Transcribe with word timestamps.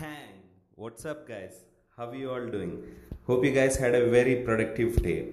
Bang! 0.00 0.36
What's 0.76 1.04
up, 1.04 1.26
guys? 1.28 1.56
How 1.94 2.08
are 2.08 2.14
you 2.14 2.30
all 2.30 2.46
doing? 2.52 2.72
Hope 3.26 3.44
you 3.44 3.50
guys 3.52 3.76
had 3.76 3.94
a 3.94 4.08
very 4.08 4.36
productive 4.46 5.02
day. 5.02 5.26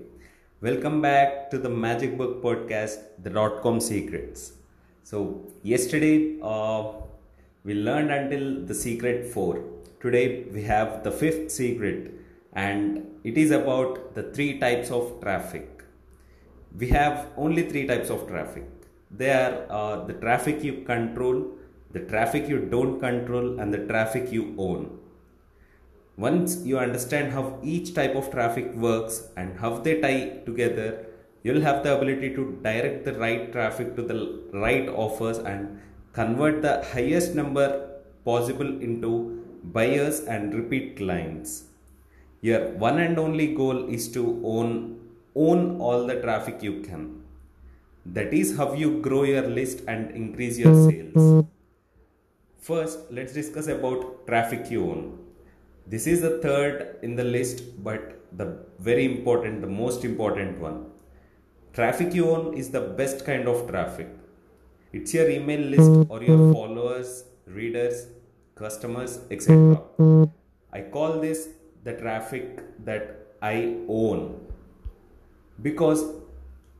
Welcome 0.59 1.01
back 1.01 1.49
to 1.51 1.57
the 1.57 1.69
Magic 1.69 2.17
Book 2.17 2.41
Podcast, 2.43 2.97
the 3.23 3.29
dot 3.29 3.61
com 3.61 3.79
secrets. 3.79 4.41
So, 5.03 5.19
yesterday 5.63 6.37
uh, 6.43 6.83
we 7.63 7.75
learned 7.75 8.11
until 8.11 8.65
the 8.65 8.73
secret 8.73 9.31
4. 9.33 9.63
Today 10.01 10.43
we 10.57 10.63
have 10.63 11.03
the 11.05 11.11
fifth 11.11 11.49
secret, 11.49 12.11
and 12.51 13.05
it 13.23 13.37
is 13.37 13.51
about 13.51 14.15
the 14.15 14.23
three 14.33 14.59
types 14.59 14.91
of 14.91 15.21
traffic. 15.21 15.85
We 16.77 16.89
have 16.89 17.27
only 17.37 17.69
three 17.69 17.87
types 17.87 18.09
of 18.09 18.27
traffic. 18.27 18.67
They 19.11 19.29
are 19.29 19.65
uh, 19.69 20.03
the 20.03 20.13
traffic 20.25 20.61
you 20.61 20.81
control, 20.93 21.45
the 21.97 22.05
traffic 22.13 22.47
you 22.47 22.59
don't 22.75 22.99
control, 22.99 23.59
and 23.59 23.73
the 23.73 23.83
traffic 23.91 24.31
you 24.31 24.53
own. 24.57 24.99
Once 26.17 26.57
you 26.65 26.77
understand 26.79 27.31
how 27.31 27.43
each 27.63 27.93
type 27.93 28.15
of 28.15 28.31
traffic 28.31 28.73
works 28.75 29.29
and 29.37 29.59
how 29.59 29.77
they 29.77 30.01
tie 30.01 30.41
together, 30.45 31.05
you'll 31.43 31.61
have 31.61 31.83
the 31.83 31.95
ability 31.95 32.29
to 32.35 32.59
direct 32.63 33.05
the 33.05 33.13
right 33.13 33.51
traffic 33.51 33.95
to 33.95 34.01
the 34.01 34.17
right 34.53 34.89
offers 34.89 35.37
and 35.37 35.79
convert 36.13 36.61
the 36.61 36.83
highest 36.93 37.35
number 37.35 37.67
possible 38.25 38.71
into 38.87 39.11
buyers 39.63 40.21
and 40.21 40.53
repeat 40.53 40.97
clients. 40.97 41.65
Your 42.41 42.69
one 42.87 42.99
and 42.99 43.19
only 43.19 43.47
goal 43.53 43.87
is 43.89 44.11
to 44.13 44.41
own 44.43 44.99
own 45.35 45.79
all 45.79 46.07
the 46.07 46.19
traffic 46.21 46.63
you 46.63 46.81
can. 46.81 47.21
That 48.05 48.33
is 48.33 48.57
how 48.57 48.73
you 48.73 49.01
grow 49.01 49.23
your 49.23 49.47
list 49.47 49.83
and 49.87 50.11
increase 50.11 50.57
your 50.57 50.73
sales. 50.89 51.45
First, 52.59 52.99
let's 53.11 53.33
discuss 53.33 53.67
about 53.67 54.27
traffic 54.27 54.69
you 54.69 54.89
own. 54.89 55.19
This 55.85 56.07
is 56.07 56.21
the 56.21 56.39
third 56.39 56.97
in 57.01 57.15
the 57.15 57.23
list, 57.23 57.83
but 57.83 58.19
the 58.35 58.59
very 58.79 59.05
important, 59.05 59.61
the 59.61 59.67
most 59.67 60.03
important 60.03 60.59
one. 60.59 60.87
Traffic 61.73 62.13
you 62.13 62.29
own 62.29 62.55
is 62.55 62.71
the 62.71 62.81
best 62.81 63.25
kind 63.25 63.47
of 63.47 63.69
traffic. 63.69 64.09
It's 64.91 65.13
your 65.13 65.29
email 65.29 65.59
list 65.59 66.09
or 66.09 66.23
your 66.23 66.53
followers, 66.53 67.25
readers, 67.45 68.07
customers, 68.55 69.19
etc. 69.29 69.81
I 70.73 70.81
call 70.81 71.19
this 71.21 71.49
the 71.83 71.93
traffic 71.93 72.83
that 72.83 73.27
I 73.41 73.77
own 73.87 74.45
because 75.61 76.03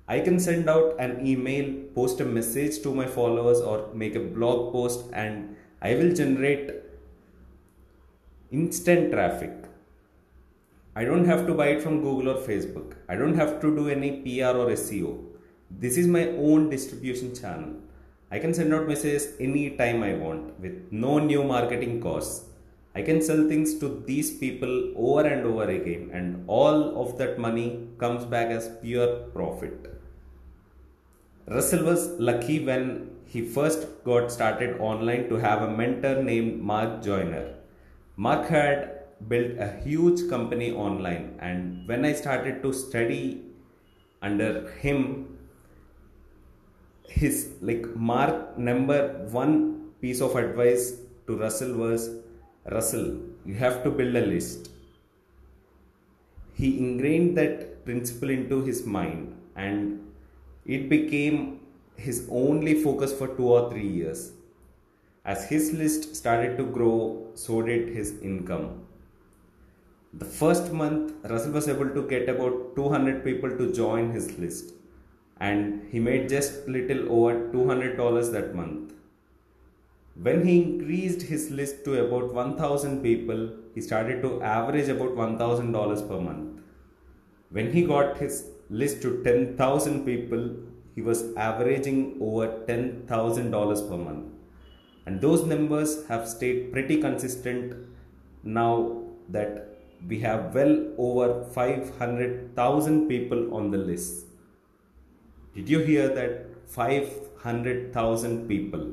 I 0.08 0.22
can 0.22 0.40
send 0.40 0.70
out 0.70 0.96
an 1.00 1.26
email, 1.28 1.84
post 1.94 2.22
a 2.22 2.26
message 2.26 2.82
to 2.84 2.94
my 2.96 3.06
followers, 3.06 3.60
or 3.60 3.90
make 3.94 4.16
a 4.16 4.22
blog 4.22 4.72
post, 4.72 5.06
and 5.14 5.57
I 5.82 5.94
will 5.96 6.14
generate 6.14 6.72
instant 8.52 9.12
traffic. 9.12 9.52
I 10.96 11.06
don't 11.06 11.26
have 11.26 11.46
to 11.46 11.54
buy 11.54 11.68
it 11.68 11.82
from 11.82 12.02
Google 12.02 12.30
or 12.32 12.42
Facebook. 12.42 12.96
I 13.08 13.16
don't 13.16 13.36
have 13.36 13.62
to 13.62 13.76
do 13.76 13.88
any 13.88 14.12
PR 14.22 14.58
or 14.58 14.68
SEO. 14.72 15.24
This 15.70 15.98
is 15.98 16.08
my 16.08 16.30
own 16.30 16.70
distribution 16.70 17.36
channel. 17.36 17.76
I 18.32 18.40
can 18.40 18.54
send 18.54 18.74
out 18.74 18.88
messages 18.88 19.34
anytime 19.40 20.02
I 20.02 20.14
want 20.14 20.60
with 20.60 20.88
no 20.92 21.20
new 21.20 21.44
marketing 21.44 22.02
costs. 22.02 22.46
I 22.96 23.04
can 23.04 23.22
sell 23.22 23.48
things 23.48 23.78
to 23.80 24.04
these 24.08 24.32
people 24.38 24.94
over 24.96 25.28
and 25.28 25.46
over 25.46 25.70
again, 25.70 26.10
and 26.12 26.44
all 26.48 27.00
of 27.00 27.20
that 27.20 27.38
money 27.38 27.88
comes 28.00 28.26
back 28.26 28.48
as 28.48 28.72
pure 28.82 29.18
profit. 29.36 29.94
Russell 31.48 31.84
was 31.84 32.08
lucky 32.20 32.66
when 32.66 33.12
he 33.28 33.42
first 33.42 33.88
got 34.04 34.32
started 34.32 34.80
online 34.80 35.28
to 35.30 35.36
have 35.36 35.62
a 35.62 35.70
mentor 35.70 36.24
named 36.24 36.62
Mark 36.62 37.04
Joyner. 37.04 37.56
Mark 38.16 38.48
had 38.48 38.94
built 39.28 39.58
a 39.58 39.72
huge 39.84 40.30
company 40.30 40.72
online, 40.72 41.38
and 41.40 41.88
when 41.88 42.06
I 42.06 42.14
started 42.14 42.62
to 42.64 42.72
study 42.74 43.44
under 44.22 44.70
him, 44.80 45.38
his 47.08 47.54
like 47.62 47.86
Mark 47.96 48.58
number 48.58 49.28
one 49.32 49.92
piece 50.02 50.22
of 50.22 50.36
advice 50.36 50.94
to 51.26 51.38
Russell 51.38 51.74
was 51.74 52.10
Russell, 52.72 53.18
you 53.46 53.56
have 53.56 53.84
to 53.84 53.92
build 53.92 54.16
a 54.16 54.26
list. 54.26 54.72
He 56.54 56.78
ingrained 56.80 57.38
that 57.38 57.86
principle 57.86 58.30
into 58.30 58.64
his 58.64 58.86
mind, 58.86 59.36
and 59.56 60.12
it 60.66 60.90
became 60.90 61.60
his 61.98 62.28
only 62.32 62.82
focus 62.82 63.14
for 63.14 63.28
two 63.28 63.48
or 63.48 63.70
three 63.70 63.88
years. 63.88 64.32
As 65.26 65.50
his 65.50 65.74
list 65.74 66.16
started 66.16 66.58
to 66.58 66.66
grow, 66.66 67.28
so 67.34 67.62
did 67.62 67.90
his 67.90 68.20
income. 68.22 68.86
The 70.14 70.26
first 70.26 70.72
month, 70.72 71.14
Russell 71.30 71.52
was 71.52 71.68
able 71.68 71.90
to 71.90 72.08
get 72.08 72.30
about 72.30 72.76
200 72.76 73.24
people 73.24 73.50
to 73.58 73.74
join 73.74 74.12
his 74.12 74.38
list, 74.40 74.74
and 75.40 75.88
he 75.92 76.00
made 76.00 76.30
just 76.30 76.68
little 76.68 77.12
over 77.12 77.52
$200 77.52 78.32
that 78.32 78.56
month. 78.56 78.94
When 80.16 80.46
he 80.48 80.62
increased 80.62 81.24
his 81.24 81.52
list 81.52 81.84
to 81.86 82.06
about 82.06 82.34
1000 82.34 83.04
people, 83.04 83.50
he 83.76 83.82
started 83.82 84.22
to 84.22 84.42
average 84.42 84.88
about 84.88 85.16
$1000 85.16 86.08
per 86.08 86.20
month. 86.20 86.62
When 87.52 87.72
he 87.72 87.84
got 87.84 88.18
his 88.18 88.46
list 88.70 89.02
to 89.04 89.24
10,000 89.24 90.06
people, 90.06 90.56
he 90.98 91.04
was 91.08 91.20
averaging 91.48 91.98
over 92.20 92.46
$10,000 92.68 93.90
per 93.90 93.98
month. 93.98 94.26
And 95.06 95.22
those 95.22 95.44
numbers 95.46 95.92
have 96.08 96.28
stayed 96.28 96.72
pretty 96.74 97.00
consistent 97.00 97.76
now 98.44 99.04
that 99.30 99.52
we 100.10 100.20
have 100.22 100.56
well 100.56 100.74
over 100.98 101.44
500,000 101.44 103.08
people 103.08 103.56
on 103.56 103.70
the 103.70 103.78
list. 103.78 104.26
Did 105.54 105.70
you 105.70 105.80
hear 105.90 106.08
that? 106.16 106.48
500,000 106.66 108.48
people. 108.48 108.88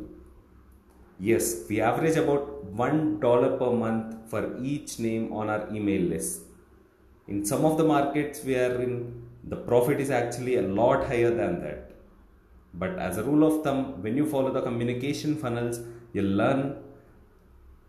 Yes, 1.19 1.65
we 1.71 1.81
average 1.81 2.17
about 2.17 2.77
$1 2.77 3.59
per 3.59 3.71
month 3.73 4.29
for 4.29 4.43
each 4.63 4.99
name 4.99 5.33
on 5.33 5.49
our 5.49 5.75
email 5.75 6.03
list. 6.03 6.43
In 7.29 7.47
some 7.47 7.65
of 7.65 7.79
the 7.79 7.85
markets 7.85 8.45
we 8.45 8.57
are 8.57 8.77
in, 8.83 9.23
the 9.45 9.57
profit 9.57 10.01
is 10.03 10.11
actually 10.11 10.57
a 10.57 10.63
lot 10.63 11.07
higher 11.07 11.35
than 11.35 11.63
that. 11.63 11.94
But 12.77 12.99
as 12.99 13.19
a 13.19 13.23
rule 13.23 13.47
of 13.47 13.63
thumb, 13.63 14.03
when 14.03 14.17
you 14.17 14.27
follow 14.27 14.53
the 14.53 14.63
communication 14.63 15.37
funnels, 15.37 15.81
you 16.13 16.23
learn 16.23 16.77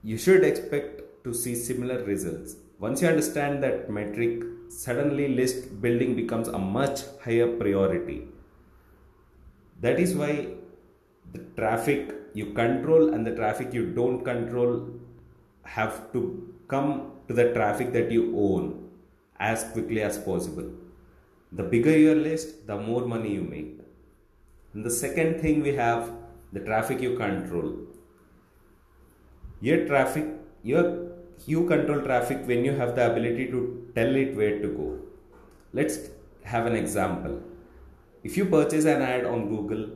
you 0.04 0.18
should 0.18 0.44
expect 0.44 1.02
to 1.24 1.34
see 1.34 1.56
similar 1.56 2.04
results. 2.04 2.56
Once 2.80 3.02
you 3.02 3.08
understand 3.08 3.64
that 3.64 3.90
metric, 3.90 4.44
suddenly 4.70 5.28
list 5.30 5.82
building 5.82 6.16
becomes 6.16 6.48
a 6.48 6.60
much 6.60 7.02
higher 7.24 7.48
priority. 7.48 8.28
That 9.82 10.00
is 10.00 10.14
why 10.14 10.50
the 11.34 11.40
traffic 11.56 12.14
you 12.34 12.54
control 12.54 13.14
and 13.14 13.26
the 13.26 13.36
traffic 13.36 13.74
you 13.74 13.88
don't 13.88 14.24
control 14.24 14.90
have 15.64 16.12
to 16.14 16.54
come 16.68 17.12
to 17.28 17.34
the 17.34 17.52
traffic 17.54 17.92
that 17.94 18.12
you 18.12 18.38
own 18.38 18.90
as 19.40 19.64
quickly 19.72 20.02
as 20.02 20.18
possible. 20.18 20.70
The 21.52 21.64
bigger 21.64 21.98
your 21.98 22.16
list, 22.16 22.68
the 22.68 22.78
more 22.78 23.06
money 23.06 23.34
you 23.34 23.42
make. 23.42 23.80
And 24.76 24.86
the 24.86 24.92
second 24.92 25.40
thing 25.42 25.62
we 25.64 25.74
have 25.76 26.12
the 26.52 26.60
traffic 26.60 27.02
you 27.02 27.16
control. 27.18 27.76
Your 29.62 29.86
traffic, 29.88 30.26
your 30.64 31.12
you 31.46 31.66
control 31.66 32.02
traffic 32.02 32.42
when 32.46 32.66
you 32.66 32.74
have 32.74 32.94
the 32.98 33.10
ability 33.10 33.46
to 33.48 33.90
tell 33.96 34.14
it 34.16 34.36
where 34.36 34.60
to 34.60 34.68
go. 34.68 35.00
Let's 35.72 36.10
have 36.44 36.66
an 36.66 36.76
example. 36.76 37.42
If 38.26 38.36
you 38.36 38.46
purchase 38.46 38.84
an 38.84 39.02
ad 39.02 39.26
on 39.26 39.48
Google, 39.48 39.88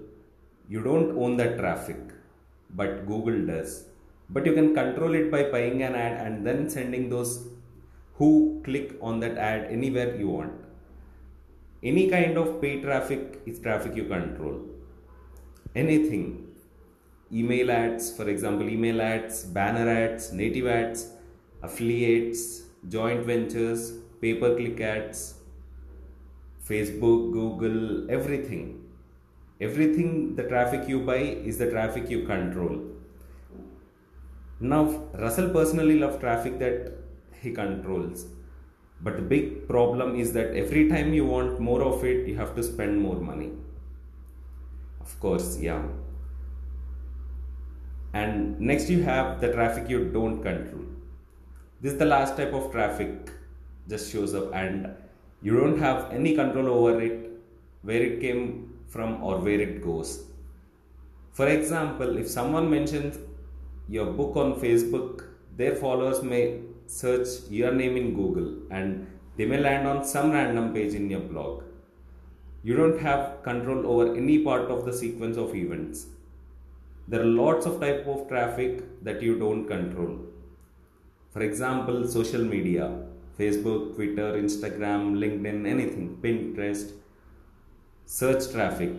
you 0.70 0.82
don't 0.82 1.18
own 1.18 1.36
that 1.38 1.58
traffic, 1.58 2.00
but 2.70 3.06
Google 3.06 3.46
does. 3.46 3.86
But 4.30 4.46
you 4.46 4.54
can 4.54 4.74
control 4.74 5.14
it 5.14 5.30
by 5.30 5.44
buying 5.52 5.84
an 5.84 5.96
ad 5.96 6.25
and 6.25 6.48
then 6.48 6.70
sending 6.70 7.10
those 7.10 7.50
who 8.14 8.62
click 8.64 8.96
on 9.02 9.20
that 9.20 9.38
ad 9.38 9.70
anywhere 9.70 10.16
you 10.16 10.30
want. 10.30 10.54
Any 11.81 12.10
kind 12.10 12.38
of 12.38 12.62
paid 12.62 12.84
traffic 12.84 13.42
is 13.46 13.60
traffic 13.60 13.96
you 13.96 14.06
control. 14.06 14.60
Anything. 15.76 16.48
Email 17.31 17.72
ads, 17.72 18.16
for 18.16 18.28
example, 18.28 18.68
email 18.68 19.02
ads, 19.02 19.44
banner 19.44 19.88
ads, 19.90 20.34
native 20.34 20.68
ads, 20.68 21.12
affiliates, 21.62 22.64
joint 22.90 23.24
ventures, 23.26 23.94
pay 24.20 24.34
per 24.34 24.56
click 24.58 24.81
ads, 24.81 25.36
Facebook, 26.68 27.31
Google, 27.31 28.12
everything. 28.12 28.84
Everything 29.62 30.36
the 30.36 30.44
traffic 30.44 30.88
you 30.88 31.00
buy 31.00 31.18
is 31.52 31.58
the 31.58 31.70
traffic 31.70 32.10
you 32.10 32.25
control. 32.25 32.82
Now, 34.60 34.84
Russell 35.14 35.50
personally 35.50 36.00
loves 36.00 36.18
traffic 36.20 36.60
that 36.60 36.92
he 37.42 37.52
controls. 37.52 38.25
But 39.01 39.16
the 39.16 39.22
big 39.22 39.68
problem 39.68 40.16
is 40.16 40.34
that 40.34 40.56
every 40.56 40.90
time 40.90 41.13
you 41.13 41.25
want 41.25 41.60
more 41.60 41.81
of 41.84 42.04
it, 42.04 42.28
you 42.28 42.36
have 42.38 42.56
to 42.56 42.63
spend 42.63 43.00
more 43.01 43.16
money. 43.16 43.51
Of 45.01 45.19
course, 45.19 45.57
yeah. 45.60 45.84
And 48.13 48.60
next, 48.60 48.90
you 48.90 49.04
have 49.04 49.40
the 49.40 49.51
traffic 49.54 49.90
you 49.90 50.06
don't 50.06 50.42
control. 50.42 50.86
this 51.81 51.94
is 51.94 52.00
the 52.00 52.06
last 52.06 52.36
type 52.38 52.54
of 52.54 52.72
traffic 52.72 53.31
just 53.92 54.12
shows 54.12 54.34
up 54.40 54.54
and 54.54 54.88
you 55.42 55.56
don't 55.60 55.80
have 55.80 56.12
any 56.12 56.36
control 56.40 56.68
over 56.74 57.01
it 57.01 57.30
where 57.90 58.01
it 58.07 58.19
came 58.24 58.74
from 58.96 59.24
or 59.24 59.38
where 59.46 59.62
it 59.68 59.75
goes 59.86 60.10
for 61.40 61.48
example 61.48 62.18
if 62.24 62.28
someone 62.28 62.69
mentions 62.74 63.19
your 63.98 64.07
book 64.19 64.36
on 64.44 64.54
facebook 64.66 65.24
their 65.62 65.75
followers 65.84 66.22
may 66.34 66.44
search 66.97 67.30
your 67.50 67.71
name 67.71 67.95
in 67.97 68.13
google 68.19 68.47
and 68.71 69.07
they 69.38 69.45
may 69.45 69.57
land 69.57 69.88
on 69.88 70.03
some 70.03 70.31
random 70.31 70.74
page 70.74 70.94
in 70.94 71.09
your 71.09 71.21
blog. 71.21 71.63
You 72.62 72.75
don't 72.75 73.00
have 73.00 73.41
control 73.44 73.88
over 73.88 74.15
any 74.15 74.39
part 74.39 74.69
of 74.69 74.86
the 74.86 74.91
sequence 74.91 75.38
of 75.38 75.56
events. 75.56 76.07
There 77.07 77.21
are 77.21 77.31
lots 77.44 77.65
of 77.65 77.80
type 77.80 78.06
of 78.06 78.27
traffic 78.27 79.03
that 79.03 79.21
you 79.21 79.39
don't 79.39 79.65
control. 79.65 80.19
For 81.31 81.41
example 81.41 82.06
social 82.07 82.44
media 82.44 83.06
facebook 83.39 83.95
twitter 83.95 84.33
instagram 84.41 85.15
linkedin 85.24 85.65
anything 85.65 86.18
pinterest. 86.21 86.91
Search 88.06 88.51
traffic 88.51 88.94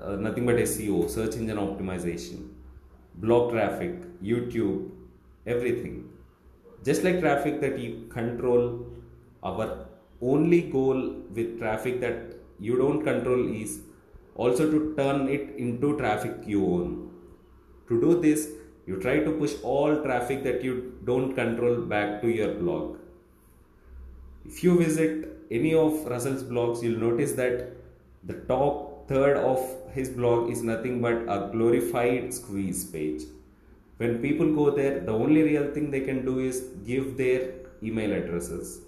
uh, 0.00 0.16
nothing 0.16 0.46
but 0.46 0.56
seo 0.56 1.08
search 1.10 1.36
engine 1.36 1.56
optimization. 1.56 2.50
Blog 3.14 3.50
traffic 3.52 3.94
youtube 4.22 4.90
everything 5.46 6.13
just 6.84 7.02
like 7.04 7.20
traffic 7.20 7.60
that 7.60 7.78
you 7.78 8.06
control 8.18 8.86
our 9.42 9.86
only 10.20 10.62
goal 10.76 11.00
with 11.38 11.58
traffic 11.58 12.00
that 12.00 12.36
you 12.58 12.76
don't 12.76 13.02
control 13.02 13.48
is 13.62 13.80
also 14.34 14.70
to 14.70 14.94
turn 14.96 15.28
it 15.28 15.54
into 15.56 15.96
traffic 15.98 16.36
you 16.46 16.64
own 16.64 17.04
to 17.88 18.00
do 18.00 18.20
this, 18.20 18.48
you 18.86 19.00
try 19.00 19.18
to 19.20 19.32
push 19.32 19.54
all 19.62 20.02
traffic 20.02 20.42
that 20.44 20.62
you 20.62 20.98
don't 21.04 21.34
control 21.34 21.82
back 21.82 22.20
to 22.22 22.28
your 22.28 22.54
blog. 22.54 22.98
If 24.44 24.62
you 24.62 24.78
visit 24.78 25.28
any 25.50 25.74
of 25.74 26.04
Russell's 26.06 26.42
blogs, 26.42 26.82
you'll 26.82 27.00
notice 27.00 27.32
that 27.32 27.72
the 28.24 28.34
top 28.52 29.08
third 29.08 29.36
of 29.36 29.60
his 29.92 30.08
blog 30.08 30.50
is 30.50 30.62
nothing 30.62 31.00
but 31.02 31.22
a 31.28 31.50
glorified 31.52 32.32
squeeze 32.32 32.84
page. 32.84 33.22
When 33.96 34.20
people 34.20 34.54
go 34.54 34.70
there, 34.70 35.00
the 35.00 35.12
only 35.12 35.42
real 35.42 35.72
thing 35.72 35.90
they 35.90 36.00
can 36.00 36.24
do 36.24 36.38
is 36.40 36.60
give 36.84 37.16
their 37.16 37.52
email 37.82 38.12
addresses. 38.12 38.80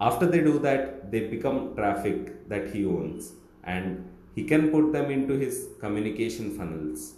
After 0.00 0.26
they 0.26 0.40
do 0.40 0.58
that, 0.60 1.10
they 1.10 1.26
become 1.28 1.74
traffic 1.74 2.48
that 2.48 2.72
he 2.72 2.86
owns 2.86 3.32
and 3.64 4.08
he 4.34 4.44
can 4.44 4.70
put 4.70 4.92
them 4.92 5.10
into 5.10 5.34
his 5.34 5.68
communication 5.80 6.56
funnels. 6.56 7.14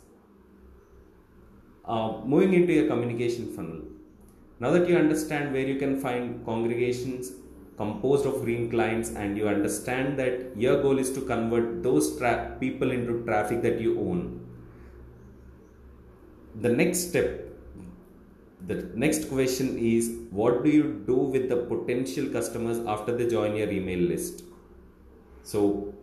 Uh, 1.85 2.19
moving 2.25 2.55
into 2.55 2.73
your 2.73 2.87
communication 2.89 3.53
funnel. 3.55 3.83
Now 4.59 4.71
that 4.71 4.89
you 4.89 4.97
understand 4.97 5.53
where 5.53 5.67
you 5.67 5.79
can 5.79 6.01
find 6.01 6.45
congregations 6.45 7.33
composed 7.77 8.27
of 8.27 8.43
green 8.43 8.71
clients 8.71 9.11
and 9.11 9.37
you 9.37 9.49
understand 9.49 10.19
that 10.19 10.57
your 10.57 10.81
goal 10.83 10.99
is 10.99 11.13
to 11.13 11.21
convert 11.21 11.83
those 11.83 12.17
tra- 12.19 12.57
people 12.61 12.91
into 12.91 13.25
traffic 13.25 13.63
that 13.63 13.81
you 13.81 13.99
own. 13.99 14.41
The 16.61 16.69
next 16.69 17.09
step, 17.09 17.49
the 18.67 18.91
next 18.95 19.29
question 19.29 19.79
is 19.79 20.11
what 20.31 20.63
do 20.65 20.71
you 20.71 21.03
do 21.07 21.17
with 21.17 21.49
the 21.49 21.57
potential 21.57 22.27
customers 22.27 22.79
after 22.87 23.17
they 23.17 23.29
join 23.29 23.57
your 23.57 23.71
email 23.71 23.99
list? 23.99 24.45
So, 25.43 25.95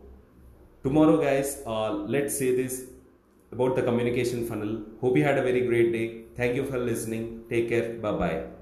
tomorrow, 0.84 1.22
guys, 1.22 1.62
uh, 1.66 1.94
let's 1.94 2.38
say 2.38 2.56
this 2.56 2.86
about 3.51 3.75
the 3.75 3.84
communication 3.84 4.46
funnel. 4.46 4.81
Hope 5.01 5.18
you 5.18 5.24
had 5.24 5.38
a 5.38 5.44
very 5.44 5.62
great 5.62 5.92
day. 5.92 6.24
Thank 6.36 6.56
you 6.56 6.66
for 6.66 6.78
listening. 6.78 7.44
Take 7.50 7.69
care. 7.69 7.94
Bye 7.94 8.12
bye. 8.12 8.58